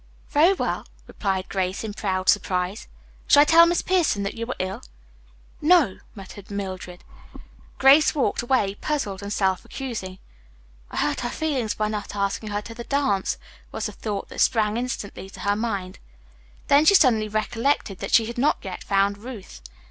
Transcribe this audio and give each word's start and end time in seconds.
"Very 0.29 0.53
well," 0.53 0.87
replied 1.05 1.47
Grace, 1.47 1.83
in 1.83 1.93
proud 1.93 2.27
surprise. 2.27 2.87
"Shall 3.27 3.41
I 3.41 3.45
tell 3.45 3.67
Miss 3.67 3.83
Pierson 3.83 4.23
that 4.23 4.33
you 4.33 4.47
are 4.47 4.55
ill?" 4.57 4.81
"No," 5.61 5.99
muttered 6.15 6.49
Mildred. 6.49 7.03
Grace 7.77 8.15
walked 8.15 8.41
away, 8.41 8.73
puzzled 8.73 9.21
and 9.21 9.31
self 9.31 9.63
accusing. 9.63 10.17
"I 10.89 10.97
hurt 10.97 11.19
her 11.19 11.29
feelings 11.29 11.75
by 11.75 11.87
not 11.87 12.15
asking 12.15 12.49
her 12.49 12.63
to 12.63 12.73
dance," 12.83 13.37
was 13.71 13.85
the 13.85 13.91
thought 13.91 14.29
that 14.29 14.41
sprang 14.41 14.75
instantly 14.75 15.29
to 15.29 15.41
her 15.41 15.55
mind. 15.55 15.99
Then 16.67 16.83
she 16.83 16.95
suddenly 16.95 17.27
recollected 17.29 17.99
that 17.99 18.11
she 18.11 18.25
had 18.25 18.39
not 18.39 18.57
yet 18.63 18.83
found 18.83 19.19
Ruth. 19.19 19.61